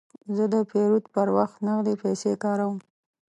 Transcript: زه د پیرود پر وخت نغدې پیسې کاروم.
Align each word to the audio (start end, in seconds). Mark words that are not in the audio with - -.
زه 0.35 0.45
د 0.53 0.55
پیرود 0.69 1.05
پر 1.15 1.27
وخت 1.37 1.57
نغدې 1.67 1.93
پیسې 2.03 2.31
کاروم. 2.43 2.77